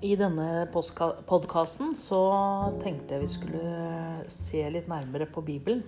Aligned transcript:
I 0.00 0.14
denne 0.16 0.64
podkasten 0.72 1.90
så 1.92 2.18
tenkte 2.80 3.18
jeg 3.18 3.20
vi 3.20 3.26
skulle 3.28 3.72
se 4.32 4.62
litt 4.72 4.86
nærmere 4.88 5.26
på 5.28 5.42
Bibelen. 5.44 5.82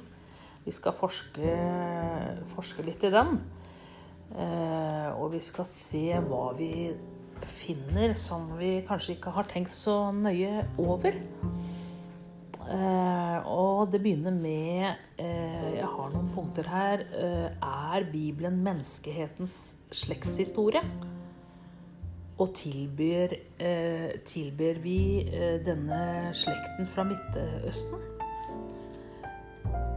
Vi 0.66 0.74
skal 0.76 0.92
forske, 0.92 1.54
forske 2.52 2.84
litt 2.84 3.06
i 3.08 3.10
den. 3.14 3.38
Eh, 4.36 5.08
og 5.16 5.32
vi 5.32 5.40
skal 5.40 5.64
se 5.68 6.04
hva 6.28 6.50
vi 6.58 6.90
finner 7.54 8.12
som 8.20 8.50
vi 8.58 8.82
kanskje 8.84 9.16
ikke 9.16 9.32
har 9.32 9.48
tenkt 9.48 9.72
så 9.72 9.96
nøye 10.12 10.60
over. 10.76 11.16
Eh, 12.68 13.48
og 13.48 13.96
det 13.96 14.02
begynner 14.04 14.36
med 14.36 14.92
eh, 15.16 15.72
Jeg 15.78 15.88
har 15.88 16.12
noen 16.12 16.28
punkter 16.36 16.68
her. 16.68 17.08
Er 17.16 18.08
Bibelen 18.12 18.60
menneskehetens 18.60 19.72
slektshistorie? 20.04 20.84
Og 22.40 22.54
tilbyr, 22.56 23.34
eh, 23.60 24.12
tilbyr 24.24 24.80
vi 24.82 25.00
eh, 25.28 25.58
denne 25.64 26.32
slekten 26.36 26.88
fra 26.88 27.04
Midtøsten? 27.04 27.98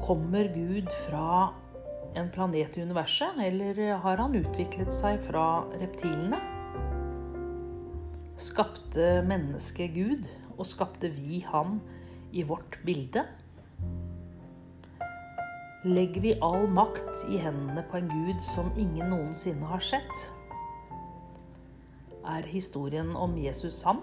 Kommer 0.05 0.51
Gud 0.53 0.91
fra 1.07 1.53
en 2.15 2.29
planet 2.31 2.77
i 2.77 2.83
universet, 2.83 3.39
eller 3.41 3.97
har 4.03 4.21
han 4.21 4.35
utviklet 4.37 4.93
seg 4.93 5.23
fra 5.25 5.65
reptilene? 5.79 6.39
Skapte 8.35 9.23
mennesket 9.25 9.95
Gud, 9.95 10.29
og 10.57 10.67
skapte 10.67 11.09
vi 11.15 11.41
ham 11.47 11.79
i 12.35 12.43
vårt 12.43 12.79
bilde? 12.85 13.25
Legger 15.85 16.23
vi 16.23 16.31
all 16.43 16.65
makt 16.73 17.27
i 17.29 17.37
hendene 17.37 17.83
på 17.91 17.99
en 17.99 18.07
gud 18.09 18.39
som 18.53 18.71
ingen 18.75 19.11
noensinne 19.11 19.67
har 19.69 19.83
sett? 19.83 20.25
Er 22.25 22.41
historien 22.49 23.11
om 23.15 23.35
Jesus 23.37 23.75
sann? 23.83 23.99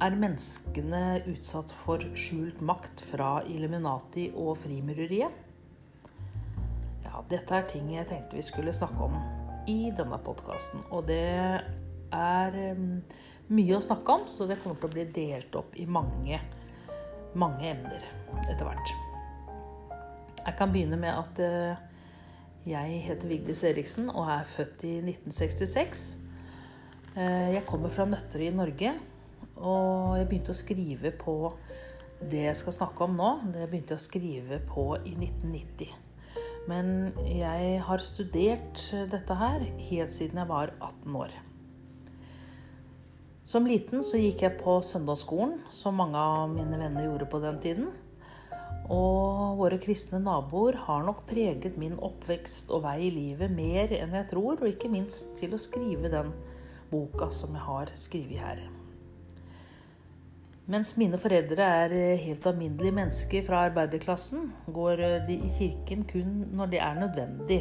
Er 0.00 0.14
menneskene 0.16 1.20
utsatt 1.28 1.74
for 1.82 2.00
skjult 2.16 2.62
makt 2.64 3.02
fra 3.10 3.42
Illuminati 3.44 4.30
og 4.32 4.54
frimureriet? 4.62 5.34
Ja, 7.04 7.20
dette 7.28 7.58
er 7.58 7.68
ting 7.68 7.90
jeg 7.92 8.08
tenkte 8.08 8.38
vi 8.38 8.44
skulle 8.48 8.72
snakke 8.72 9.10
om 9.10 9.18
i 9.68 9.90
denne 9.92 10.16
podkasten. 10.24 10.86
Og 10.88 11.04
det 11.10 11.20
er 12.16 12.56
mye 13.52 13.76
å 13.76 13.84
snakke 13.84 14.16
om, 14.16 14.24
så 14.32 14.48
det 14.48 14.56
kommer 14.62 14.80
til 14.80 14.88
å 14.88 14.94
bli 14.96 15.04
delt 15.18 15.60
opp 15.60 15.76
i 15.76 15.84
mange, 15.84 16.40
mange 17.36 17.74
emner 17.74 18.08
etter 18.46 18.64
hvert. 18.64 18.94
Jeg 20.46 20.56
kan 20.56 20.72
begynne 20.72 20.96
med 20.96 21.12
at 21.12 21.44
uh, 21.44 21.84
jeg 22.66 23.02
heter 23.06 23.30
Vigdis 23.30 23.62
Eriksen 23.68 24.08
og 24.10 24.26
er 24.32 24.48
født 24.50 24.82
i 24.88 24.96
1966. 24.98 26.06
Eh, 27.14 27.52
jeg 27.54 27.66
kommer 27.68 27.92
fra 27.94 28.08
Nøtterøy 28.08 28.48
i 28.48 28.54
Norge, 28.54 28.94
og 29.56 30.16
jeg 30.18 30.26
begynte 30.26 30.54
å 30.54 30.58
skrive 30.58 31.12
på 31.14 31.36
det 32.20 32.42
jeg 32.48 32.58
skal 32.58 32.74
snakke 32.74 33.06
om 33.06 33.14
nå. 33.18 33.30
Det 33.54 33.68
begynte 33.70 33.94
jeg 33.94 34.02
å 34.02 34.06
skrive 34.08 34.58
på 34.66 34.88
i 34.98 35.14
1990. 35.14 35.94
Men 36.66 37.12
jeg 37.30 37.76
har 37.86 38.02
studert 38.02 38.82
dette 39.12 39.36
her 39.38 39.62
helt 39.86 40.12
siden 40.12 40.42
jeg 40.42 40.50
var 40.50 40.74
18 40.80 41.20
år. 41.22 41.36
Som 43.46 43.68
liten 43.70 44.02
så 44.02 44.18
gikk 44.18 44.42
jeg 44.42 44.58
på 44.58 44.80
søndagsskolen, 44.82 45.60
som 45.70 45.94
mange 46.02 46.18
av 46.18 46.50
mine 46.50 46.80
venner 46.80 47.06
gjorde 47.06 47.30
på 47.30 47.38
den 47.44 47.62
tiden. 47.62 47.92
Og 48.92 49.56
våre 49.58 49.78
kristne 49.82 50.20
naboer 50.22 50.78
har 50.86 51.02
nok 51.06 51.24
preget 51.26 51.78
min 51.80 51.96
oppvekst 51.98 52.70
og 52.74 52.84
vei 52.84 53.08
i 53.08 53.14
livet 53.14 53.50
mer 53.50 53.90
enn 53.96 54.14
jeg 54.14 54.28
tror, 54.30 54.60
og 54.60 54.68
ikke 54.68 54.90
minst 54.92 55.34
til 55.40 55.56
å 55.56 55.60
skrive 55.62 56.10
den 56.12 56.30
boka 56.92 57.32
som 57.34 57.56
jeg 57.56 57.66
har 57.66 57.94
skrevet 57.98 58.42
her. 58.42 58.62
Mens 60.70 60.96
mine 60.98 61.18
foreldre 61.22 61.62
er 61.62 61.92
helt 62.22 62.46
alminnelige 62.50 62.94
mennesker 62.94 63.44
fra 63.46 63.64
arbeiderklassen, 63.68 64.48
går 64.74 65.02
de 65.28 65.38
i 65.46 65.50
kirken 65.58 66.02
kun 66.10 66.40
når 66.58 66.72
det 66.72 66.80
er 66.82 66.98
nødvendig. 66.98 67.60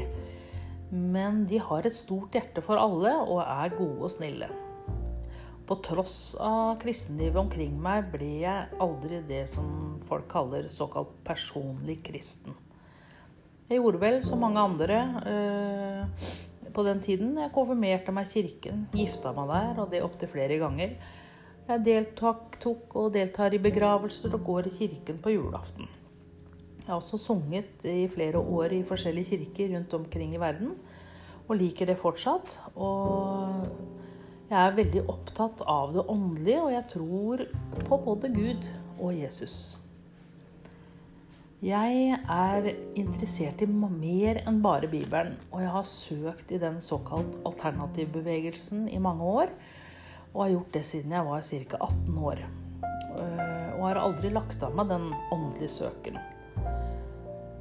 Men 0.89 1.43
de 1.49 1.61
har 1.61 1.85
et 1.85 1.93
stort 1.93 2.33
hjerte 2.37 2.61
for 2.65 2.81
alle 2.81 3.13
og 3.25 3.41
er 3.45 3.77
gode 3.77 4.07
og 4.09 4.13
snille. 4.13 4.49
På 5.65 5.79
tross 5.81 6.35
av 6.37 6.75
kristenlivet 6.81 7.39
omkring 7.41 7.73
meg 7.81 8.11
ble 8.13 8.29
jeg 8.43 8.81
aldri 8.83 9.23
det 9.25 9.45
som 9.49 9.97
folk 10.05 10.27
kaller 10.29 10.69
såkalt 10.69 11.15
personlig 11.25 11.97
kristen. 12.05 12.53
Jeg 13.65 13.79
gjorde 13.79 14.01
vel 14.03 14.19
som 14.21 14.43
mange 14.45 14.61
andre 14.61 14.99
eh, 15.25 16.33
på 16.69 16.83
den 16.85 17.01
tiden. 17.01 17.33
Jeg 17.41 17.53
konfirmerte 17.55 18.13
meg 18.13 18.29
i 18.29 18.43
kirken, 18.43 18.85
gifta 18.93 19.33
meg 19.33 19.49
der, 19.49 19.71
og 19.81 19.89
det 19.89 20.03
opptil 20.05 20.29
flere 20.29 20.59
ganger. 20.61 20.93
Jeg 21.65 21.81
deltok 21.81 22.59
tok 22.61 22.93
og 23.01 23.13
deltar 23.15 23.55
i 23.57 23.61
begravelser 23.61 24.35
og 24.37 24.45
går 24.45 24.69
i 24.69 24.75
kirken 24.75 25.17
på 25.23 25.33
julaften. 25.33 25.89
Jeg 26.83 26.91
har 26.91 26.99
også 26.99 27.17
sunget 27.17 27.81
i 27.89 28.05
flere 28.13 28.37
år 28.37 28.75
i 28.77 28.83
forskjellige 28.85 29.31
kirker 29.31 29.71
rundt 29.73 29.93
omkring 29.97 30.35
i 30.35 30.41
verden, 30.41 30.75
og 31.47 31.57
liker 31.57 31.89
det 31.89 31.97
fortsatt. 31.97 32.59
Og 32.77 33.65
jeg 34.45 34.59
er 34.61 34.75
veldig 34.77 35.01
opptatt 35.09 35.63
av 35.65 35.95
det 35.95 36.03
åndelige, 36.11 36.61
og 36.61 36.73
jeg 36.73 36.85
tror 36.91 37.41
på 37.87 37.97
både 38.05 38.29
Gud 38.29 38.67
og 39.01 39.15
Jesus. 39.17 39.55
Jeg 41.65 42.19
er 42.29 42.67
interessert 42.99 43.63
i 43.63 43.65
mer 43.65 44.37
enn 44.45 44.59
bare 44.61 44.89
Bibelen, 44.91 45.39
og 45.49 45.63
jeg 45.63 45.71
har 45.73 45.87
søkt 45.89 46.51
i 46.53 46.59
den 46.61 46.77
såkalt 46.83 47.39
alternativbevegelsen 47.47 48.85
i 48.93 48.99
mange 49.01 49.25
år. 49.25 49.55
Og 50.35 50.43
har 50.43 50.51
gjort 50.51 50.73
det 50.75 50.83
siden 50.85 51.15
jeg 51.15 51.25
var 51.25 51.41
ca. 51.41 51.79
18 51.79 52.17
år. 52.19 52.43
Øh, 53.15 53.69
og 53.79 53.83
har 53.87 54.01
aldri 54.03 54.29
lagt 54.29 54.61
av 54.67 54.75
meg 54.77 54.91
den 54.91 55.07
åndelige 55.33 55.71
søken. 55.79 56.19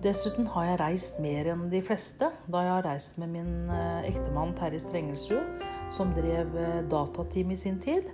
Dessuten 0.04 0.50
har 0.52 0.66
jeg 0.68 0.80
reist 0.82 1.22
mer 1.24 1.48
enn 1.54 1.70
de 1.72 1.80
fleste, 1.86 2.28
da 2.44 2.66
jeg 2.66 2.74
har 2.74 2.84
reist 2.90 3.16
med 3.22 3.32
min 3.38 3.70
øh, 3.72 4.04
ektemann 4.10 4.52
Terje 4.58 4.82
Strengelsrud 4.84 5.64
som 5.92 6.12
drev 6.14 6.56
eh, 6.58 6.80
datateam 6.90 7.50
i 7.54 7.58
sin 7.60 7.78
tid. 7.82 8.08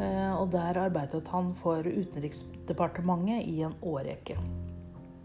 Eh, 0.00 0.32
og 0.34 0.50
der 0.54 0.80
arbeidet 0.86 1.28
han 1.32 1.52
for 1.58 1.84
Utenriksdepartementet 1.86 3.46
i 3.48 3.62
en 3.66 3.76
årrekke. 3.82 4.38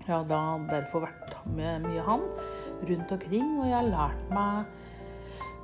Jeg 0.07 0.13
har 0.13 0.27
da 0.29 0.41
derfor 0.69 1.03
vært 1.07 1.35
med 1.51 1.83
mye 1.87 2.03
han 2.05 2.23
rundt 2.87 3.11
omkring, 3.11 3.57
og 3.59 3.67
jeg 3.67 3.75
har 3.75 3.89
lært 3.91 4.29
meg 4.31 4.69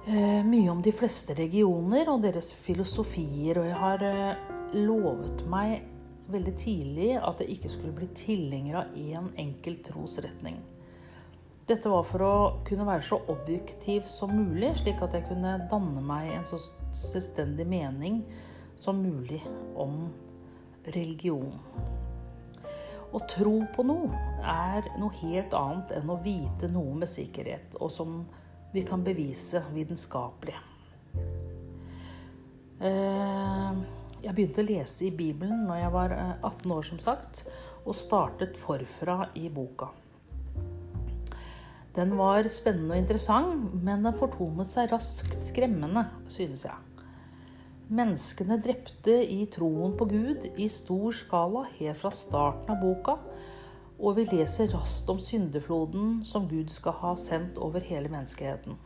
eh, 0.07 0.41
mye 0.47 0.67
om 0.73 0.83
de 0.83 0.95
fleste 0.95 1.37
regioner 1.37 2.11
og 2.11 2.25
deres 2.25 2.51
filosofier. 2.65 3.61
Og 3.61 3.69
jeg 3.69 3.79
har 3.79 4.05
lovet 4.73 5.45
meg 5.51 5.83
veldig 6.33 6.53
tidlig 6.57 7.09
at 7.19 7.41
jeg 7.43 7.57
ikke 7.57 7.71
skulle 7.71 7.97
bli 7.97 8.07
tilhenger 8.17 8.83
av 8.83 8.95
én 8.97 9.31
enkelt 9.39 9.83
trosretning. 9.91 10.61
Dette 11.63 11.87
var 11.87 12.03
for 12.03 12.23
å 12.27 12.35
kunne 12.67 12.83
være 12.83 13.05
så 13.07 13.21
objektiv 13.31 14.07
som 14.11 14.33
mulig, 14.35 14.73
slik 14.81 14.99
at 15.05 15.13
jeg 15.15 15.23
kunne 15.29 15.55
danne 15.71 16.01
meg 16.03 16.33
en 16.33 16.47
så 16.47 16.59
selvstendig 16.91 17.63
mening 17.71 18.19
som 18.83 18.99
mulig 18.99 19.39
om 19.79 20.09
religion. 20.91 21.55
Å 23.13 23.21
tro 23.31 23.55
på 23.71 23.85
noe 23.87 24.11
er 24.43 24.91
noe 24.99 25.15
helt 25.21 25.55
annet 25.55 25.95
enn 25.95 26.11
å 26.11 26.19
vite 26.25 26.67
noe 26.67 26.97
med 26.99 27.07
sikkerhet, 27.07 27.79
og 27.79 27.93
som 27.95 28.19
vi 28.73 28.83
kan 28.83 29.05
bevise 29.05 29.63
vitenskapelig. 29.71 30.59
Eh, 32.83 33.83
jeg 34.25 34.35
begynte 34.35 34.65
å 34.65 34.67
lese 34.67 35.07
i 35.07 35.15
Bibelen 35.15 35.63
når 35.69 35.83
jeg 35.85 35.95
var 35.95 36.19
18 36.19 36.43
eh, 36.43 36.75
år, 36.75 36.87
som 36.91 36.99
sagt, 36.99 37.45
og 37.85 37.95
startet 37.95 38.59
forfra 38.59 39.29
i 39.39 39.47
boka. 39.47 39.93
Den 41.93 42.15
var 42.17 42.47
spennende 42.49 42.95
og 42.95 43.03
interessant, 43.03 43.73
men 43.85 44.05
den 44.05 44.15
fortonet 44.17 44.69
seg 44.71 44.89
raskt 44.89 45.35
skremmende, 45.37 46.07
synes 46.31 46.65
jeg. 46.65 46.79
Menneskene 47.93 48.57
drepte 48.63 49.19
i 49.29 49.43
troen 49.53 49.93
på 49.99 50.07
Gud 50.09 50.47
i 50.57 50.69
stor 50.73 51.13
skala 51.13 51.67
helt 51.75 51.99
fra 52.01 52.09
starten 52.15 52.73
av 52.73 52.81
boka, 52.81 53.19
og 53.99 54.17
vi 54.17 54.25
leser 54.31 54.71
raskt 54.73 55.11
om 55.13 55.21
syndefloden 55.21 56.23
som 56.25 56.47
Gud 56.49 56.73
skal 56.73 56.97
ha 57.03 57.13
sendt 57.19 57.61
over 57.61 57.85
hele 57.85 58.09
menneskeheten. 58.09 58.79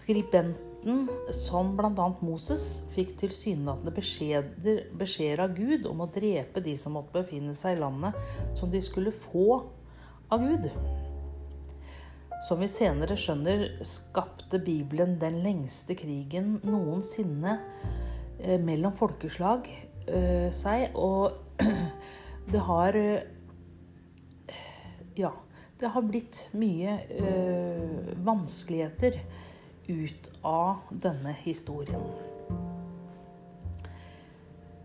Skribenten, 0.00 1.04
som 1.36 1.76
bl.a. 1.76 2.08
Moses, 2.24 2.80
fikk 2.96 3.12
tilsynelatende 3.20 3.92
beskjeder, 3.94 4.82
beskjeder 4.98 5.44
av 5.44 5.54
Gud 5.60 5.86
om 5.90 6.00
å 6.02 6.10
drepe 6.10 6.64
de 6.64 6.78
som 6.80 6.96
måtte 6.96 7.20
befinne 7.20 7.52
seg 7.54 7.76
i 7.76 7.82
landet 7.84 8.16
som 8.58 8.72
de 8.72 8.80
skulle 8.82 9.12
få 9.28 9.60
av 10.32 10.42
Gud. 10.48 10.70
Som 12.42 12.58
vi 12.58 12.66
senere 12.70 13.14
skjønner, 13.18 13.68
skapte 13.86 14.58
Bibelen 14.62 15.14
den 15.20 15.38
lengste 15.44 15.94
krigen 15.94 16.56
noensinne 16.66 17.58
eh, 18.40 18.58
mellom 18.58 18.96
folkeslag 18.98 19.68
eh, 20.08 20.48
seg. 20.50 20.96
Og 20.98 21.62
det 22.52 22.64
har 22.66 22.98
eh, 22.98 24.58
Ja, 25.18 25.30
det 25.78 25.94
har 25.94 26.04
blitt 26.06 26.48
mye 26.54 26.98
vanskeligheter 28.22 29.18
ut 29.90 30.28
av 30.46 30.92
denne 31.04 31.34
historien. 31.42 32.06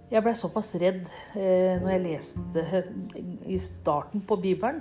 Jeg 0.07 0.23
blei 0.23 0.33
såpass 0.39 0.69
redd 0.79 1.01
eh, 1.35 1.75
når 1.81 1.89
jeg 1.91 2.03
leste 2.05 2.83
i 3.51 3.57
starten 3.59 4.21
på 4.23 4.37
Bibelen, 4.39 4.79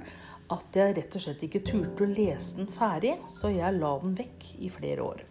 at 0.53 0.77
jeg 0.79 0.95
rett 0.97 1.17
og 1.19 1.23
slett 1.23 1.43
ikke 1.43 1.65
turte 1.67 2.05
å 2.05 2.11
lese 2.11 2.61
den 2.61 2.69
ferdig, 2.71 3.17
så 3.31 3.51
jeg 3.51 3.79
la 3.81 3.93
den 4.03 4.15
vekk 4.19 4.47
i 4.63 4.71
flere 4.71 5.07
år. 5.07 5.25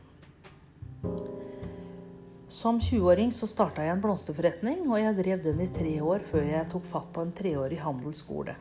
Som 2.51 2.79
20-åring 2.79 3.31
så 3.35 3.47
starta 3.49 3.83
jeg 3.83 3.95
en 3.95 4.03
blomsterforretning, 4.03 4.85
og 4.87 4.99
jeg 5.01 5.17
drev 5.17 5.43
den 5.43 5.61
i 5.65 5.73
tre 5.73 5.95
år 6.03 6.23
før 6.29 6.43
jeg 6.47 6.69
tok 6.71 6.85
fatt 6.91 7.09
på 7.15 7.25
en 7.25 7.33
treårig 7.35 7.79
handelsskole. 7.83 8.55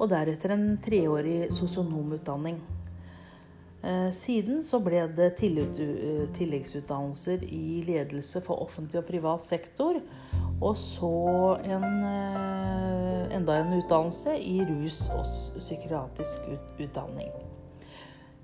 Og 0.00 0.10
deretter 0.10 0.50
en 0.56 0.66
treårig 0.82 1.52
sosionomutdanning. 1.54 2.58
Eh, 3.80 4.10
siden 4.12 4.62
så 4.64 4.80
ble 4.84 5.06
det 5.16 5.36
tilleggsutdannelser 5.40 7.44
i 7.46 7.82
ledelse 7.86 8.40
for 8.44 8.56
offentlig 8.66 8.98
og 9.00 9.06
privat 9.08 9.42
sektor. 9.44 10.00
Og 10.60 10.76
så 10.76 11.56
en, 11.64 12.04
eh, 12.04 13.36
enda 13.36 13.56
en 13.60 13.72
utdannelse 13.78 14.38
i 14.38 14.60
rus- 14.64 15.08
og 15.08 15.24
psykiatrisk 15.58 16.40
utdanning. 16.80 17.32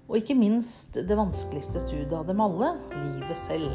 Og 0.09 0.17
ikke 0.17 0.35
minst 0.35 0.95
det 0.95 1.17
vanskeligste 1.17 1.81
studiet 1.81 2.13
av 2.13 2.27
dem 2.27 2.41
alle 2.41 2.73
livet 2.95 3.39
selv. 3.39 3.71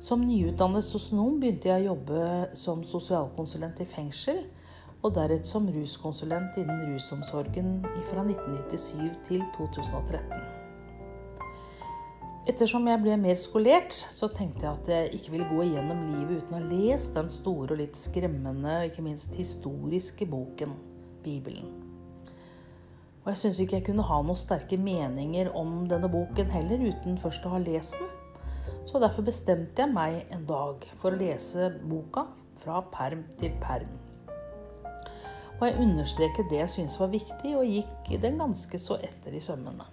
Som 0.00 0.20
nyutdannet 0.20 0.84
sosionom 0.84 1.40
begynte 1.40 1.68
jeg 1.68 1.84
å 1.84 1.94
jobbe 1.94 2.56
som 2.56 2.84
sosialkonsulent 2.84 3.80
i 3.80 3.84
fengsel 3.84 4.44
og 5.02 5.14
deretter 5.14 5.46
som 5.46 5.68
ruskonsulent 5.70 6.56
innen 6.58 6.94
rusomsorgen 6.94 7.84
fra 8.10 8.24
1997 8.24 9.18
til 9.28 9.44
2013. 9.58 10.57
Ettersom 12.48 12.86
jeg 12.88 13.02
ble 13.02 13.16
mer 13.20 13.36
skolert, 13.36 13.92
så 13.92 14.30
tenkte 14.32 14.64
jeg 14.64 14.70
at 14.70 14.86
jeg 14.88 15.08
ikke 15.18 15.32
ville 15.34 15.48
gå 15.50 15.66
igjennom 15.66 15.98
livet 16.14 16.38
uten 16.40 16.54
å 16.56 16.60
ha 16.62 16.68
lest 16.70 17.18
den 17.18 17.28
store 17.28 17.74
og 17.74 17.80
litt 17.82 17.98
skremmende 18.00 18.78
og 18.78 18.88
ikke 18.88 19.04
minst 19.04 19.36
historiske 19.36 20.24
boken 20.30 20.72
Bibelen. 21.20 21.68
Og 23.20 23.28
jeg 23.34 23.40
syns 23.42 23.60
ikke 23.60 23.76
jeg 23.76 23.86
kunne 23.90 24.06
ha 24.08 24.22
noen 24.24 24.40
sterke 24.40 24.78
meninger 24.80 25.50
om 25.60 25.82
denne 25.90 26.08
boken 26.08 26.48
heller 26.54 26.86
uten 26.88 27.20
først 27.20 27.44
å 27.44 27.52
ha 27.52 27.60
lest 27.60 28.00
den. 28.00 28.08
Så 28.88 29.04
derfor 29.04 29.28
bestemte 29.28 29.84
jeg 29.84 29.92
meg 29.92 30.32
en 30.32 30.48
dag 30.48 30.88
for 31.02 31.12
å 31.12 31.20
lese 31.20 31.68
boka 31.84 32.24
fra 32.62 32.80
perm 32.94 33.26
til 33.36 33.52
perm. 33.60 33.92
Og 35.58 35.66
jeg 35.68 35.82
understreket 35.84 36.48
det 36.48 36.62
jeg 36.62 36.72
syntes 36.78 36.96
var 36.96 37.12
viktig, 37.12 37.52
og 37.60 37.68
gikk 37.68 38.14
den 38.24 38.40
ganske 38.40 38.80
så 38.80 38.96
etter 39.04 39.36
i 39.36 39.44
sømmene. 39.44 39.84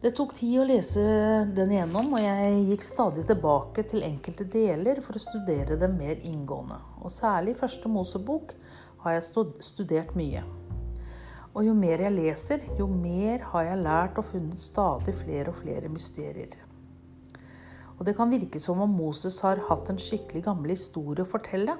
Det 0.00 0.14
tok 0.16 0.30
tid 0.32 0.62
å 0.62 0.62
lese 0.64 1.02
den 1.52 1.74
igjennom, 1.74 2.06
og 2.16 2.22
jeg 2.24 2.60
gikk 2.70 2.84
stadig 2.86 3.26
tilbake 3.28 3.82
til 3.84 4.06
enkelte 4.06 4.46
deler 4.48 4.96
for 5.04 5.18
å 5.18 5.20
studere 5.20 5.76
dem 5.76 5.98
mer 5.98 6.22
inngående. 6.24 6.78
Og 7.04 7.12
særlig 7.12 7.52
første 7.58 7.90
Mosebok 7.92 8.54
har 9.02 9.18
jeg 9.18 9.44
studert 9.60 10.14
mye. 10.16 10.40
Og 11.52 11.66
jo 11.66 11.74
mer 11.76 12.00
jeg 12.00 12.14
leser, 12.14 12.64
jo 12.78 12.86
mer 12.88 13.44
har 13.50 13.66
jeg 13.68 13.82
lært 13.82 14.22
og 14.22 14.30
funnet 14.30 14.62
stadig 14.62 15.14
flere 15.20 15.52
og 15.52 15.60
flere 15.60 15.92
mysterier. 15.92 16.56
Og 17.98 18.06
det 18.08 18.16
kan 18.16 18.32
virke 18.32 18.62
som 18.64 18.80
om 18.80 18.96
Moses 19.02 19.36
har 19.44 19.60
hatt 19.68 19.92
en 19.92 20.00
skikkelig 20.00 20.46
gammel 20.48 20.72
historie 20.72 21.26
å 21.26 21.28
fortelle 21.28 21.76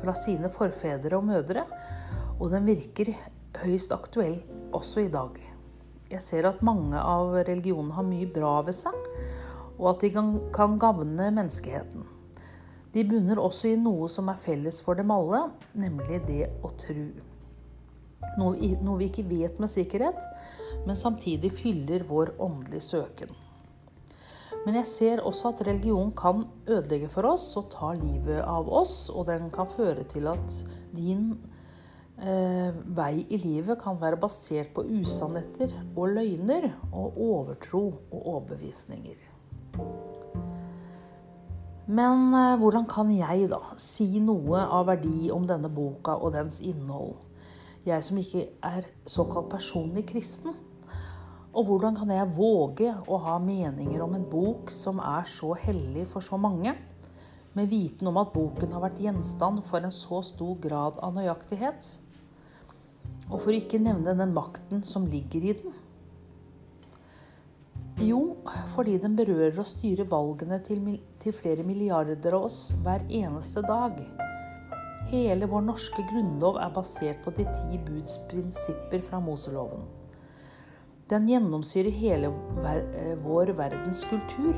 fra 0.00 0.16
sine 0.16 0.48
forfedre 0.56 1.20
og 1.20 1.28
mødre, 1.34 1.68
og 2.38 2.48
den 2.56 2.64
virker 2.72 3.12
høyst 3.60 3.92
aktuell 3.92 4.40
også 4.72 5.04
i 5.04 5.12
dag. 5.12 5.36
Jeg 6.08 6.24
ser 6.24 6.46
at 6.48 6.62
mange 6.64 6.96
av 6.96 7.34
religionene 7.44 7.96
har 7.96 8.06
mye 8.06 8.28
bra 8.32 8.58
ved 8.64 8.76
seg, 8.76 8.94
og 9.76 9.90
at 9.92 10.04
de 10.04 10.12
kan 10.54 10.78
gagne 10.80 11.28
menneskeheten. 11.36 12.06
De 12.94 13.04
bunner 13.04 13.40
også 13.42 13.74
i 13.74 13.80
noe 13.80 14.08
som 14.08 14.30
er 14.32 14.40
felles 14.40 14.80
for 14.80 14.96
dem 14.96 15.12
alle, 15.12 15.42
nemlig 15.76 16.22
det 16.24 16.46
å 16.64 16.70
tro. 16.80 17.10
Noe, 18.38 18.56
vi 18.56 19.10
ikke 19.10 19.26
vet 19.28 19.60
med 19.60 19.70
sikkerhet, 19.70 20.22
men 20.86 20.96
samtidig 20.96 21.52
fyller 21.58 22.06
vår 22.08 22.32
åndelige 22.40 22.86
søken. 22.88 23.36
Men 24.64 24.78
jeg 24.80 24.88
ser 24.90 25.22
også 25.26 25.52
at 25.52 25.62
religion 25.68 26.10
kan 26.16 26.46
ødelegge 26.66 27.10
for 27.12 27.28
oss 27.28 27.46
og 27.60 27.68
ta 27.72 27.92
livet 27.96 28.40
av 28.42 28.68
oss. 28.68 29.06
Og 29.12 29.28
den 29.28 29.52
kan 29.54 29.68
føre 29.70 30.04
til 30.08 30.28
at 30.30 30.56
din 30.96 31.30
vei 32.18 33.22
i 33.30 33.38
livet 33.38 33.78
kan 33.78 34.00
være 34.00 34.18
basert 34.18 34.72
på 34.74 34.82
usannheter 34.82 35.70
og 35.94 36.16
løgner 36.16 36.66
og 36.90 37.14
overtro 37.22 37.84
og 38.10 38.18
overbevisninger. 38.34 39.22
Men 41.88 42.34
eh, 42.36 42.56
hvordan 42.60 42.84
kan 42.84 43.08
jeg 43.08 43.46
da 43.48 43.62
si 43.80 44.20
noe 44.20 44.60
av 44.60 44.90
verdi 44.90 45.30
om 45.32 45.46
denne 45.48 45.70
boka 45.72 46.18
og 46.20 46.34
dens 46.34 46.60
innhold? 46.60 47.14
Jeg 47.88 48.04
som 48.04 48.18
ikke 48.20 48.42
er 48.60 48.90
såkalt 49.08 49.48
personlig 49.54 50.04
kristen. 50.10 50.52
Og 51.56 51.64
hvordan 51.64 51.96
kan 51.96 52.10
jeg 52.12 52.34
våge 52.36 52.90
å 53.08 53.20
ha 53.24 53.38
meninger 53.40 54.04
om 54.04 54.18
en 54.18 54.26
bok 54.28 54.68
som 54.70 55.00
er 55.00 55.24
så 55.32 55.54
hellig 55.56 56.04
for 56.12 56.20
så 56.20 56.36
mange, 56.36 56.74
med 57.56 57.72
viten 57.72 58.06
om 58.06 58.20
at 58.20 58.34
boken 58.34 58.74
har 58.76 58.84
vært 58.84 59.00
gjenstand 59.02 59.64
for 59.66 59.80
en 59.80 59.94
så 59.94 60.20
stor 60.28 60.60
grad 60.60 61.00
av 61.00 61.16
nøyaktighet? 61.16 61.88
Og 63.28 63.42
for 63.42 63.52
ikke 63.52 63.80
nevne 63.82 64.16
den 64.16 64.32
makten 64.36 64.80
som 64.86 65.06
ligger 65.08 65.44
i 65.44 65.54
den. 65.60 65.76
Jo, 67.98 68.36
fordi 68.76 68.94
den 69.02 69.16
berører 69.18 69.58
og 69.58 69.66
styrer 69.66 70.06
valgene 70.06 70.60
til, 70.64 70.84
til 71.18 71.34
flere 71.34 71.66
milliarder 71.66 72.36
av 72.36 72.46
oss 72.46 72.60
hver 72.84 73.02
eneste 73.10 73.64
dag. 73.66 73.98
Hele 75.10 75.48
vår 75.50 75.64
norske 75.66 76.04
grunnlov 76.10 76.60
er 76.62 76.74
basert 76.76 77.24
på 77.24 77.32
de 77.34 77.46
ti 77.48 77.80
buds 77.88 78.20
prinsipper 78.30 79.02
fra 79.02 79.18
Moseloven. 79.24 79.82
Den 81.08 81.24
gjennomsyrer 81.30 81.94
hele 81.96 82.28
ver 82.60 82.82
eh, 82.92 83.14
vår 83.24 83.54
verdens 83.56 84.04
kultur. 84.10 84.52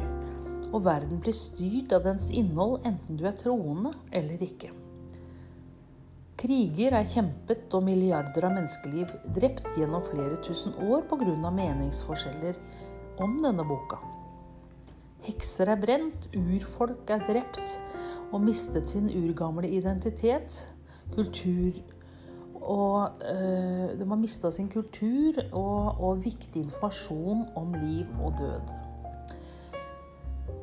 Og 0.71 0.85
verden 0.85 1.23
blir 1.23 1.35
styrt 1.35 1.95
av 1.95 2.05
dens 2.07 2.29
innhold, 2.35 2.81
enten 2.87 3.19
du 3.19 3.25
er 3.27 3.39
troende 3.39 3.95
eller 4.15 4.43
ikke. 4.43 4.73
Kriger 6.41 6.95
er 6.97 7.05
kjempet 7.05 7.75
og 7.77 7.83
milliarder 7.85 8.47
av 8.49 8.55
menneskeliv 8.57 9.11
drept 9.37 9.67
gjennom 9.77 10.01
flere 10.07 10.39
tusen 10.41 10.73
år 10.87 11.03
pga. 11.11 11.51
meningsforskjeller 11.51 12.57
om 13.21 13.37
denne 13.43 13.67
boka. 13.69 13.99
Hekser 15.27 15.69
er 15.69 15.77
brent, 15.77 16.31
urfolk 16.33 17.11
er 17.13 17.27
drept 17.29 17.77
og 18.33 18.41
mistet 18.41 18.89
sin 18.89 19.11
urgamle 19.13 19.69
identitet. 19.69 20.73
Kultur 21.13 21.77
og 22.61 23.21
øh, 23.21 23.99
de 23.99 24.07
har 24.09 24.17
mista 24.17 24.51
sin 24.51 24.69
kultur 24.69 25.43
og, 25.53 26.01
og 26.01 26.25
viktig 26.25 26.63
informasjon 26.63 27.45
om 27.57 27.75
liv 27.75 28.07
og 28.25 28.33
død. 28.39 28.80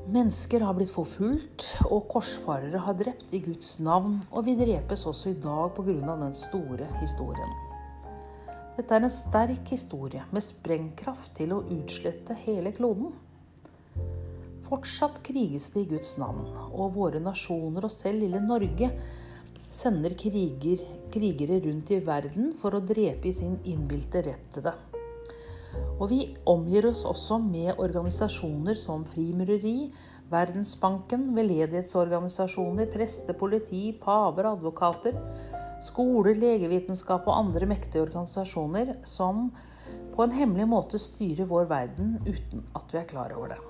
Mennesker 0.08 0.64
har 0.64 0.72
blitt 0.78 0.92
forfulgt, 0.94 1.66
og 1.92 2.06
korsfarere 2.08 2.80
har 2.80 2.96
drept 2.96 3.34
i 3.36 3.42
Guds 3.44 3.74
navn. 3.84 4.22
Og 4.32 4.46
vi 4.48 4.54
drepes 4.56 5.04
også 5.10 5.34
i 5.34 5.40
dag 5.44 5.74
pga. 5.76 6.16
den 6.22 6.34
store 6.34 6.88
historien. 7.02 7.52
Dette 8.78 8.96
er 8.96 9.04
en 9.04 9.12
sterk 9.12 9.68
historie 9.68 10.24
med 10.32 10.46
sprengkraft 10.46 11.36
til 11.36 11.52
å 11.52 11.60
utslette 11.76 12.38
hele 12.46 12.72
kloden. 12.72 13.12
Fortsatt 14.70 15.20
kriges 15.28 15.74
det 15.76 15.84
i 15.84 15.90
Guds 15.92 16.16
navn, 16.18 16.56
og 16.72 16.96
våre 16.96 17.20
nasjoner 17.20 17.84
og 17.84 17.92
selv 17.92 18.24
lille 18.24 18.40
Norge 18.40 18.94
sender 19.70 20.16
kriger, 20.16 20.88
krigere 21.12 21.60
rundt 21.68 21.92
i 21.92 22.00
verden 22.00 22.54
for 22.62 22.80
å 22.80 22.80
drepe 22.80 23.28
i 23.28 23.36
sin 23.36 23.60
innbilte 23.66 24.24
rett 24.24 24.54
til 24.56 24.70
det. 24.70 24.78
Og 25.98 26.10
vi 26.12 26.20
omgir 26.46 26.86
oss 26.90 27.04
også 27.08 27.40
med 27.42 27.78
organisasjoner 27.78 28.78
som 28.78 29.06
Frimureri, 29.10 29.92
Verdensbanken, 30.28 31.30
veldedighetsorganisasjoner, 31.38 32.90
prester, 32.92 33.34
politi, 33.34 33.94
paver, 34.02 34.50
advokater, 34.52 35.16
skoler, 35.86 36.36
legevitenskap 36.36 37.30
og 37.30 37.38
andre 37.38 37.70
mektige 37.70 38.04
organisasjoner 38.04 38.98
som 39.08 39.48
på 40.16 40.26
en 40.26 40.36
hemmelig 40.36 40.68
måte 40.68 41.00
styrer 41.00 41.48
vår 41.48 41.70
verden 41.70 42.18
uten 42.26 42.66
at 42.76 42.92
vi 42.92 43.00
er 43.00 43.10
klar 43.10 43.34
over 43.38 43.54
det. 43.54 43.62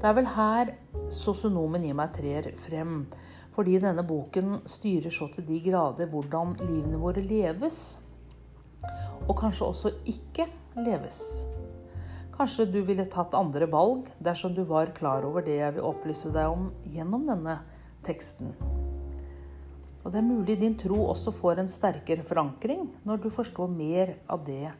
Det 0.00 0.06
er 0.06 0.16
vel 0.16 0.30
her 0.36 0.72
sosionomen 1.12 1.84
i 1.84 1.92
meg 1.96 2.14
trer 2.16 2.52
frem. 2.60 3.04
Fordi 3.56 3.80
denne 3.82 4.04
boken 4.06 4.60
styrer 4.70 5.12
så 5.12 5.26
til 5.34 5.44
de 5.48 5.58
grader 5.64 6.08
hvordan 6.08 6.54
livene 6.62 7.00
våre 7.00 7.24
leves. 7.24 7.98
Og 9.26 9.34
kanskje 9.40 9.66
også 9.66 9.92
ikke 10.08 10.46
leves. 10.76 11.44
Kanskje 12.36 12.66
du 12.70 12.80
ville 12.86 13.04
tatt 13.10 13.34
andre 13.36 13.66
valg 13.68 14.08
dersom 14.22 14.54
du 14.56 14.62
var 14.68 14.94
klar 14.96 15.26
over 15.28 15.44
det 15.44 15.58
jeg 15.58 15.76
vil 15.76 15.88
opplyse 15.90 16.30
deg 16.32 16.52
om 16.52 16.70
gjennom 16.88 17.26
denne 17.28 17.58
teksten. 18.06 18.54
Og 20.00 20.08
det 20.12 20.22
er 20.22 20.24
mulig 20.24 20.56
din 20.60 20.78
tro 20.80 21.02
også 21.10 21.34
får 21.36 21.60
en 21.60 21.68
sterkere 21.68 22.24
forankring 22.24 22.86
når 23.04 23.26
du 23.26 23.28
forstår 23.34 23.68
mer 23.74 24.14
av 24.30 24.46
det 24.46 24.70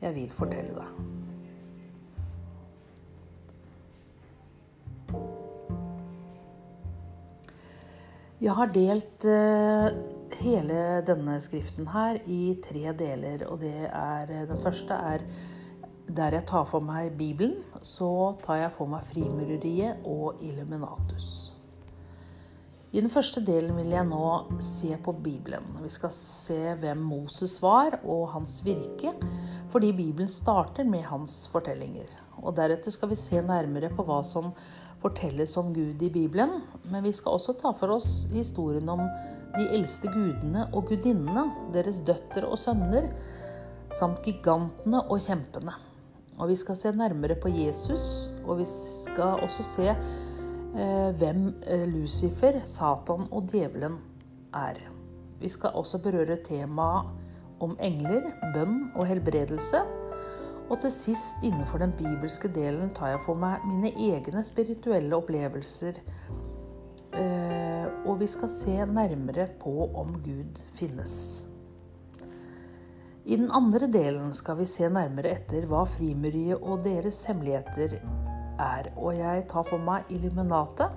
jeg 0.00 0.16
vil 0.16 0.32
fortelle 0.34 0.74
deg. 0.74 1.22
Jeg 8.44 8.52
har 8.58 8.74
delt 8.74 9.24
uh, 9.30 10.13
hele 10.42 11.00
denne 11.06 11.38
skriften 11.42 11.88
her 11.92 12.18
i 12.26 12.56
tre 12.64 12.92
deler. 12.98 13.46
Og 13.48 13.60
det 13.60 13.88
er 13.90 14.30
Den 14.48 14.60
første 14.62 14.94
er 14.94 15.24
der 16.04 16.36
jeg 16.36 16.46
tar 16.46 16.64
for 16.68 16.84
meg 16.84 17.16
Bibelen. 17.18 17.62
Så 17.82 18.36
tar 18.44 18.62
jeg 18.64 18.72
for 18.76 18.90
meg 18.90 19.04
frimureriet 19.04 20.04
og 20.04 20.40
Illuminatus. 20.44 21.54
I 22.94 23.00
den 23.02 23.10
første 23.10 23.40
delen 23.42 23.74
vil 23.74 23.90
jeg 23.90 24.06
nå 24.06 24.26
se 24.62 24.94
på 25.02 25.12
Bibelen. 25.18 25.64
Vi 25.82 25.88
skal 25.90 26.12
se 26.14 26.76
hvem 26.78 27.00
Moses 27.02 27.56
var 27.62 27.96
og 28.04 28.28
hans 28.36 28.60
virke, 28.62 29.10
fordi 29.72 29.90
Bibelen 29.90 30.30
starter 30.30 30.86
med 30.86 31.02
hans 31.08 31.48
fortellinger. 31.50 32.06
Og 32.38 32.54
Deretter 32.54 32.94
skal 32.94 33.10
vi 33.10 33.18
se 33.18 33.42
nærmere 33.42 33.90
på 33.90 34.06
hva 34.06 34.20
som 34.22 34.52
fortelles 35.02 35.56
om 35.58 35.74
Gud 35.74 36.02
i 36.06 36.12
Bibelen, 36.12 36.60
men 36.86 37.02
vi 37.02 37.12
skal 37.12 37.34
også 37.34 37.56
ta 37.58 37.74
for 37.74 37.96
oss 37.96 38.28
historien 38.30 38.88
om 38.88 39.02
de 39.56 39.66
eldste 39.76 40.10
gudene 40.12 40.66
og 40.72 40.88
gudinnene, 40.90 41.46
deres 41.74 42.02
døtre 42.06 42.46
og 42.48 42.58
sønner, 42.60 43.08
samt 43.94 44.22
gigantene 44.26 45.02
og 45.04 45.22
kjempene. 45.22 45.74
Og 46.38 46.50
vi 46.50 46.56
skal 46.58 46.78
se 46.78 46.92
nærmere 46.96 47.36
på 47.38 47.52
Jesus, 47.52 48.30
og 48.42 48.58
vi 48.58 48.66
skal 48.68 49.44
også 49.46 49.66
se 49.66 49.90
eh, 49.92 51.10
hvem 51.20 51.46
eh, 51.62 51.84
Lucifer, 51.90 52.62
Satan 52.66 53.28
og 53.30 53.46
djevelen 53.52 54.00
er. 54.54 54.80
Vi 55.40 55.50
skal 55.50 55.76
også 55.78 56.00
berøre 56.02 56.40
temaet 56.42 57.12
om 57.62 57.76
engler, 57.82 58.32
bønn 58.54 58.90
og 58.96 59.06
helbredelse 59.06 59.84
og 60.70 60.80
til 60.80 60.92
sist, 60.92 61.42
innenfor 61.44 61.78
den 61.78 61.92
bibelske 61.92 62.48
delen, 62.48 62.90
tar 62.96 63.12
jeg 63.12 63.20
for 63.26 63.36
meg 63.36 63.64
mine 63.68 63.90
egne 64.00 64.40
spirituelle 64.44 65.16
opplevelser. 65.16 65.98
Eh, 67.14 67.43
og 68.04 68.20
vi 68.20 68.28
skal 68.28 68.50
se 68.52 68.76
nærmere 68.86 69.48
på 69.60 69.88
om 69.96 70.14
Gud 70.24 70.60
finnes. 70.76 71.16
I 73.24 73.38
den 73.40 73.48
andre 73.56 73.88
delen 73.88 74.32
skal 74.36 74.58
vi 74.58 74.66
se 74.68 74.88
nærmere 74.92 75.30
etter 75.38 75.64
hva 75.68 75.86
Frimuriet 75.88 76.60
og 76.60 76.82
deres 76.84 77.22
hemmeligheter 77.24 77.96
er. 78.60 78.90
Og 79.00 79.16
jeg 79.16 79.46
tar 79.48 79.64
for 79.64 79.80
meg 79.80 80.10
Illuminatet, 80.12 80.92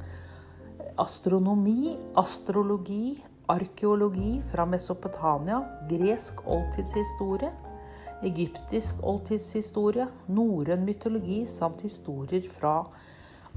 astronomi, 0.99 1.95
astrologi, 2.19 3.15
arkeologi 3.47 4.41
fra 4.51 4.65
Mesopotamia, 4.67 5.61
gresk 5.87 6.43
oldtidshistorie, 6.43 7.53
egyptisk 8.27 8.99
oldtidshistorie, 9.07 10.09
norrøn 10.27 10.83
mytologi 10.83 11.45
samt 11.47 11.87
historier 11.87 12.51
fra 12.59 12.81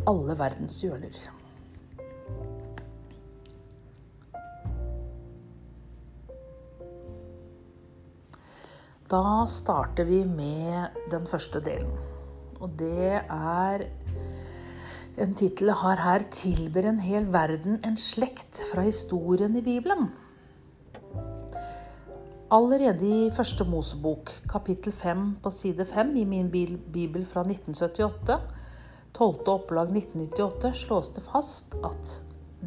alle 0.07 0.39
verdens 0.39 0.79
hjørner. 0.85 1.40
Da 9.11 9.45
starter 9.51 10.07
vi 10.07 10.21
med 10.25 10.95
den 11.11 11.25
første 11.27 11.59
delen. 11.61 11.91
Og 12.61 12.71
det 12.79 13.19
er 13.27 13.87
En 15.19 15.35
tittel 15.35 15.71
har 15.71 15.97
her 15.97 16.23
'Tilber 16.31 16.87
en 16.89 17.01
hel 17.01 17.27
verden 17.33 17.81
en 17.85 17.97
slekt 17.97 18.63
fra 18.73 18.81
historien 18.81 19.57
i 19.57 19.61
Bibelen'. 19.61 20.09
Allerede 22.51 23.27
i 23.27 23.31
første 23.31 23.65
Mosebok, 23.65 24.31
kapittel 24.49 24.93
5 24.93 25.37
på 25.43 25.51
side 25.51 25.85
5 25.85 26.17
i 26.17 26.25
min 26.25 26.51
bibel 26.93 27.27
fra 27.27 27.41
1978, 27.41 28.41
12. 29.15 29.49
opplag 29.49 29.91
1998, 29.91 30.75
slås 30.75 31.11
det 31.11 31.23
fast 31.23 31.75
at 31.85 32.23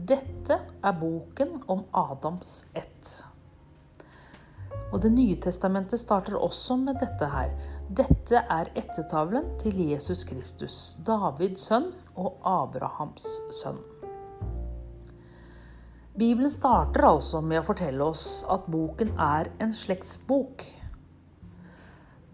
dette 0.08 0.60
er 0.84 1.00
boken 1.00 1.64
om 1.68 1.84
Adams 1.94 2.66
ett. 2.76 3.24
Og 4.94 5.02
Det 5.02 5.10
nye 5.10 5.36
testamentet 5.42 5.98
starter 5.98 6.38
også 6.38 6.78
med 6.78 7.00
dette 7.02 7.26
her. 7.26 7.50
Dette 7.90 8.44
er 8.46 8.70
ettertavlen 8.78 9.48
til 9.62 9.80
Jesus 9.90 10.22
Kristus, 10.30 10.76
Davids 11.02 11.66
sønn 11.66 11.90
og 12.14 12.38
Abrahams 12.46 13.26
sønn. 13.58 13.82
Bibelen 16.14 16.52
starter 16.54 17.08
altså 17.08 17.42
med 17.42 17.64
å 17.64 17.66
fortelle 17.66 18.06
oss 18.06 18.44
at 18.54 18.68
boken 18.70 19.16
er 19.18 19.50
en 19.66 19.74
slektsbok. 19.74 20.62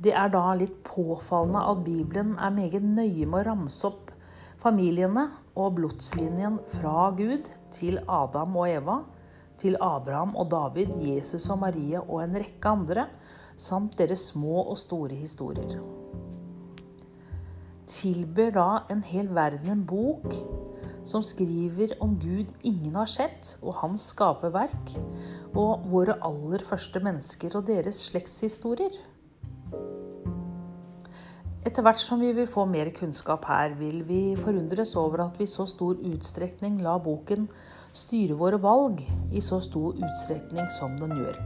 Det 0.03 0.11
er 0.11 0.31
da 0.33 0.51
litt 0.59 0.81
påfallende 0.83 1.63
at 1.63 1.85
Bibelen 1.85 2.35
er 2.35 2.51
meget 2.55 2.83
nøye 2.83 3.23
med 3.23 3.39
å 3.39 3.45
ramse 3.53 3.87
opp 3.87 4.11
familiene 4.59 5.29
og 5.55 5.77
blodslinjen 5.79 6.59
fra 6.75 7.07
Gud 7.15 7.47
til 7.71 8.01
Adam 8.03 8.59
og 8.59 8.67
Eva, 8.67 8.97
til 9.61 9.77
Abraham 9.81 10.35
og 10.39 10.49
David, 10.51 10.95
Jesus 11.03 11.49
og 11.49 11.59
Maria 11.65 12.01
og 12.01 12.23
en 12.23 12.37
rekke 12.39 12.71
andre, 12.71 13.07
samt 13.59 13.97
deres 13.99 14.29
små 14.31 14.63
og 14.71 14.77
store 14.79 15.15
historier. 15.19 15.79
Tilber 17.89 18.51
da 18.55 18.69
en 18.93 19.03
hel 19.03 19.29
verden 19.35 19.71
en 19.73 19.85
bok 19.87 20.33
som 21.09 21.23
skriver 21.25 21.95
om 22.03 22.13
Gud 22.21 22.51
ingen 22.63 22.95
har 22.99 23.09
sett, 23.09 23.55
og 23.63 23.79
hans 23.81 24.11
skaperverk, 24.13 24.93
og 25.57 25.87
våre 25.89 26.19
aller 26.25 26.63
første 26.65 27.01
mennesker 27.03 27.55
og 27.57 27.65
deres 27.69 28.03
slektshistorier. 28.09 28.93
Etter 31.65 31.83
hvert 31.83 31.99
som 31.99 32.21
vi 32.21 32.29
vil 32.37 32.47
få 32.47 32.63
mer 32.69 32.91
kunnskap 32.95 33.43
her, 33.49 33.73
vil 33.79 34.03
vi 34.07 34.21
forundres 34.39 34.95
over 34.95 35.25
at 35.25 35.39
vi 35.39 35.47
i 35.47 35.51
så 35.51 35.65
stor 35.67 35.99
utstrekning 36.07 36.79
la 36.85 36.95
boken 37.03 37.49
styre 37.93 38.37
våre 38.37 38.59
valg 38.61 39.01
i 39.31 39.41
så 39.41 39.61
stor 39.61 39.97
utstrekning 39.97 40.69
som 40.77 40.95
den 40.99 41.15
gjør. 41.17 41.39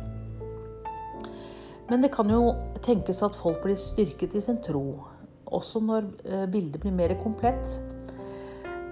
Men 1.89 2.03
det 2.03 2.13
kan 2.15 2.29
jo 2.31 2.53
tenkes 2.83 3.23
at 3.25 3.35
folk 3.35 3.63
blir 3.63 3.79
styrket 3.79 4.35
i 4.35 4.41
sin 4.43 4.61
tro, 4.63 5.03
også 5.45 5.81
når 5.83 6.07
eh, 6.25 6.45
bildet 6.51 6.81
blir 6.81 6.95
mer 6.95 7.13
komplett 7.21 7.79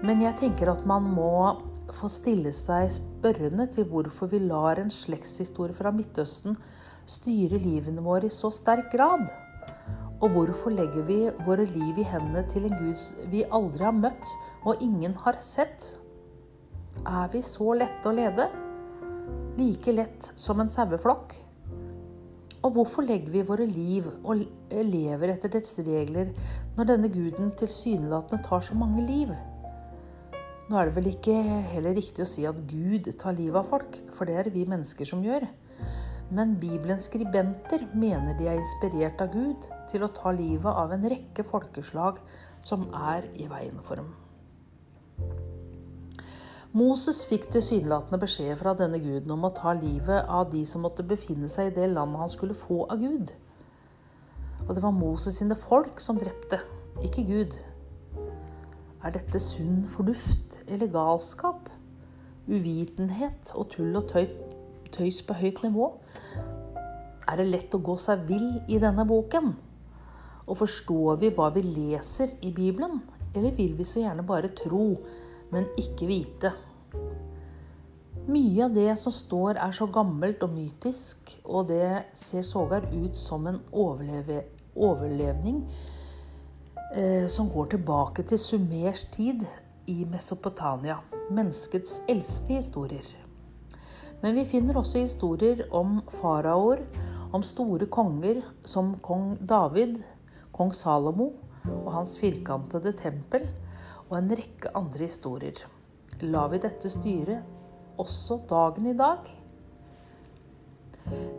men 0.02 0.22
jeg 0.24 0.34
tenker 0.40 0.72
at 0.72 0.82
man 0.88 1.04
må 1.14 1.32
få 1.94 2.08
stille 2.10 2.50
seg 2.56 2.88
spørrende 2.90 3.68
til 3.70 3.86
hvorfor 3.90 4.30
vi 4.32 4.40
lar 4.42 4.80
en 4.82 4.90
slektshistorie 4.90 5.76
fra 5.76 5.92
Midtøsten 5.94 6.56
styre 7.06 7.60
livene 7.62 8.02
våre 8.02 8.26
i 8.26 8.34
så 8.34 8.50
sterk 8.54 8.90
grad. 8.94 9.28
Og 10.22 10.34
hvorfor 10.34 10.74
legger 10.74 11.06
vi 11.06 11.20
våre 11.46 11.66
liv 11.70 12.00
i 12.02 12.06
hendene 12.06 12.42
til 12.50 12.66
en 12.66 12.74
Gud 12.80 13.30
vi 13.30 13.44
aldri 13.46 13.86
har 13.86 13.94
møtt 13.94 14.32
og 14.66 14.82
ingen 14.82 15.14
har 15.22 15.38
sett? 15.42 15.92
Er 17.02 17.32
vi 17.32 17.40
så 17.42 17.72
lette 17.74 18.06
å 18.06 18.14
lede? 18.14 18.44
Like 19.58 19.90
lett 19.90 20.28
som 20.38 20.60
en 20.62 20.68
saueflokk? 20.70 21.34
Og 22.62 22.76
hvorfor 22.76 23.02
legger 23.02 23.32
vi 23.34 23.42
våre 23.48 23.66
liv 23.66 24.06
og 24.22 24.44
lever 24.70 25.32
etter 25.32 25.50
dets 25.50 25.80
regler 25.82 26.30
når 26.76 26.92
denne 26.92 27.10
guden 27.10 27.50
tilsynelatende 27.58 28.46
tar 28.46 28.62
så 28.62 28.78
mange 28.78 29.02
liv? 29.08 29.34
Nå 30.70 30.78
er 30.78 30.88
det 30.88 30.96
vel 31.00 31.10
ikke 31.10 31.34
heller 31.72 31.98
riktig 31.98 32.22
å 32.22 32.30
si 32.30 32.46
at 32.46 32.62
Gud 32.70 33.10
tar 33.18 33.34
livet 33.34 33.58
av 33.64 33.66
folk, 33.74 33.98
for 34.14 34.30
det 34.30 34.38
er 34.38 34.46
det 34.46 34.54
vi 34.54 34.68
mennesker 34.70 35.08
som 35.10 35.26
gjør. 35.26 35.48
Men 36.30 36.54
Bibelens 36.62 37.10
skribenter 37.10 37.82
mener 37.98 38.38
de 38.38 38.46
er 38.46 38.62
inspirert 38.62 39.26
av 39.26 39.34
Gud 39.34 39.66
til 39.90 40.06
å 40.06 40.14
ta 40.14 40.30
livet 40.30 40.70
av 40.70 40.94
en 40.94 41.10
rekke 41.10 41.42
folkeslag 41.50 42.22
som 42.62 42.86
er 42.94 43.26
i 43.34 43.50
veien 43.50 43.82
for 43.82 43.98
dem. 43.98 44.14
Moses 46.72 47.18
fikk 47.28 47.50
tilsynelatende 47.52 48.16
beskjed 48.22 48.54
fra 48.56 48.72
denne 48.72 48.96
guden 49.02 49.34
om 49.34 49.42
å 49.44 49.50
ta 49.52 49.74
livet 49.76 50.24
av 50.24 50.46
de 50.54 50.62
som 50.64 50.80
måtte 50.86 51.04
befinne 51.04 51.50
seg 51.52 51.68
i 51.68 51.74
det 51.76 51.90
landet 51.92 52.22
han 52.22 52.30
skulle 52.32 52.56
få 52.56 52.86
av 52.86 53.02
Gud. 53.02 53.34
Og 54.64 54.70
det 54.72 54.80
var 54.80 54.94
Moses 54.96 55.36
sine 55.36 55.58
folk 55.68 56.00
som 56.00 56.16
drepte, 56.16 56.62
ikke 57.04 57.26
Gud. 57.28 57.58
Er 59.04 59.12
dette 59.12 59.36
sunn 59.42 59.82
fornuft 59.92 60.62
eller 60.64 60.88
galskap? 60.94 61.68
Uvitenhet 62.48 63.52
og 63.52 63.68
tull 63.74 63.92
og 64.00 64.08
tøys 64.96 65.20
på 65.28 65.36
høyt 65.42 65.60
nivå? 65.66 65.92
Er 67.28 67.36
det 67.36 67.50
lett 67.50 67.76
å 67.76 67.84
gå 67.84 67.98
seg 68.00 68.24
vill 68.30 68.62
i 68.72 68.80
denne 68.80 69.04
boken? 69.04 69.52
Og 70.48 70.56
forstår 70.64 71.20
vi 71.20 71.36
hva 71.36 71.52
vi 71.52 71.68
leser 71.68 72.32
i 72.40 72.48
Bibelen? 72.48 73.02
Eller 73.36 73.52
vil 73.60 73.76
vi 73.76 73.84
så 73.84 74.06
gjerne 74.06 74.24
bare 74.24 74.54
tro, 74.56 74.86
men 75.52 75.68
ikke 75.80 76.08
vite? 76.10 76.52
Mye 78.26 78.64
av 78.64 78.74
det 78.74 78.98
som 79.00 79.12
står, 79.12 79.58
er 79.60 79.72
så 79.74 79.86
gammelt 79.90 80.42
og 80.46 80.52
mytisk, 80.54 81.32
og 81.44 81.68
det 81.70 82.04
ser 82.18 82.42
sågar 82.46 82.86
ut 82.92 83.16
som 83.18 83.46
en 83.50 83.58
overlevning 83.72 85.64
Eh, 86.94 87.28
som 87.28 87.48
går 87.48 87.66
tilbake 87.66 88.22
til 88.22 88.38
Sumers 88.38 89.04
tid 89.04 89.46
i 89.86 90.04
Mesopotamia. 90.04 90.98
Menneskets 91.30 92.02
eldste 92.08 92.58
historier. 92.58 93.06
Men 94.22 94.34
vi 94.34 94.44
finner 94.44 94.76
også 94.76 94.98
historier 94.98 95.62
om 95.72 96.02
faraoer, 96.20 96.82
om 97.32 97.42
store 97.42 97.86
konger 97.86 98.42
som 98.64 98.98
kong 99.00 99.38
David, 99.48 100.02
kong 100.52 100.74
Salomo 100.76 101.30
og 101.64 101.88
hans 101.94 102.18
firkantede 102.20 102.92
tempel, 102.92 103.48
og 104.12 104.18
en 104.18 104.34
rekke 104.36 104.70
andre 104.76 105.06
historier. 105.08 105.62
Lar 106.20 106.50
vi 106.52 106.60
dette 106.60 106.90
styre 106.92 107.38
også 108.00 108.42
dagen 108.50 108.90
i 108.90 108.96
dag? 108.98 109.30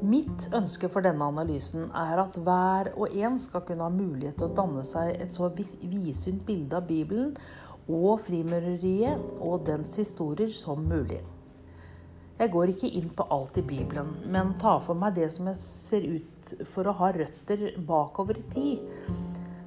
Mitt 0.03 0.48
ønske 0.58 0.89
for 0.92 1.06
denne 1.06 1.27
analysen 1.30 1.86
er 1.96 2.20
at 2.25 2.36
hver 2.36 2.89
og 2.98 3.13
en 3.13 3.38
skal 3.39 3.63
kunne 3.68 3.86
ha 3.86 3.94
mulighet 3.94 4.39
til 4.42 4.50
å 4.50 4.56
danne 4.58 4.82
seg 4.88 5.13
et 5.22 5.36
så 5.36 5.51
vidsynt 5.53 6.44
bilde 6.48 6.82
av 6.82 6.89
Bibelen 6.89 7.38
og 7.86 8.25
frimureriet 8.25 9.22
og 9.38 9.63
dens 9.70 9.94
historier 10.01 10.51
som 10.51 10.82
mulig. 10.89 11.22
Jeg 12.39 12.50
går 12.50 12.74
ikke 12.74 12.89
inn 12.98 13.12
på 13.13 13.27
alt 13.32 13.60
i 13.62 13.63
Bibelen, 13.63 14.15
men 14.34 14.56
tar 14.60 14.82
for 14.84 14.98
meg 14.98 15.13
det 15.20 15.30
som 15.32 15.46
jeg 15.51 15.62
ser 15.62 16.08
ut 16.10 16.53
for 16.74 16.89
å 16.89 16.96
ha 16.98 17.12
røtter 17.13 17.70
bakover 17.86 18.42
i 18.42 18.48
tid. 18.56 19.23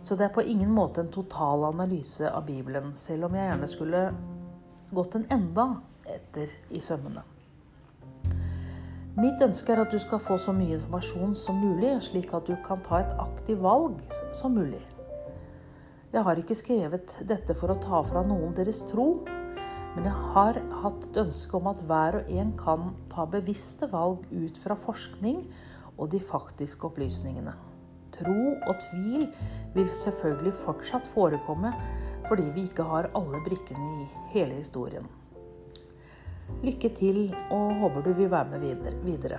Så 0.07 0.15
det 0.15 0.29
er 0.29 0.35
på 0.37 0.45
ingen 0.47 0.71
måte 0.71 1.03
en 1.03 1.11
total 1.11 1.65
analyse 1.67 2.29
av 2.31 2.45
Bibelen, 2.47 2.93
selv 2.95 3.27
om 3.27 3.35
jeg 3.35 3.49
gjerne 3.49 3.69
skulle 3.73 4.03
gått 4.95 5.17
en 5.19 5.25
enda 5.35 5.65
etter 6.07 6.53
i 6.71 6.79
sømmene. 6.79 7.25
Mitt 9.19 9.43
ønske 9.43 9.75
er 9.75 9.83
at 9.83 9.91
du 9.91 9.99
skal 9.99 10.23
få 10.23 10.37
så 10.39 10.55
mye 10.55 10.77
informasjon 10.77 11.35
som 11.35 11.59
mulig, 11.59 11.91
slik 12.07 12.31
at 12.39 12.47
du 12.47 12.55
kan 12.69 12.87
ta 12.87 13.01
et 13.03 13.19
aktivt 13.19 13.65
valg 13.65 13.99
som 14.37 14.55
mulig. 14.55 14.85
Jeg 16.15 16.23
har 16.23 16.39
ikke 16.39 16.61
skrevet 16.63 17.19
dette 17.27 17.57
for 17.59 17.75
å 17.75 17.81
ta 17.83 18.07
fra 18.07 18.23
noen 18.23 18.55
deres 18.55 18.85
tro, 18.87 19.25
men 19.97 20.07
jeg 20.07 20.27
har 20.37 20.63
hatt 20.85 21.09
et 21.09 21.23
ønske 21.27 21.59
om 21.59 21.67
at 21.73 21.83
hver 21.89 22.21
og 22.21 22.31
en 22.31 22.55
kan 22.61 22.93
ta 23.11 23.27
bevisste 23.27 23.91
valg 23.91 24.23
ut 24.31 24.63
fra 24.63 24.79
forskning 24.79 25.49
og 25.97 26.13
de 26.15 26.23
faktiske 26.23 26.87
opplysningene. 26.87 27.57
Tro 28.17 28.57
og 28.57 28.81
tvil 28.89 29.27
vil 29.75 29.93
selvfølgelig 29.95 30.55
fortsatt 30.65 31.09
forekomme 31.13 31.73
fordi 32.27 32.49
vi 32.55 32.67
ikke 32.67 32.87
har 32.89 33.11
alle 33.15 33.43
brikkene 33.45 33.93
i 34.03 34.07
hele 34.33 34.59
historien. 34.59 35.07
Lykke 36.65 36.91
til, 36.97 37.21
og 37.51 37.75
håper 37.83 38.03
du 38.03 38.13
vil 38.17 38.31
være 38.31 38.59
med 38.59 38.99
videre. 39.05 39.39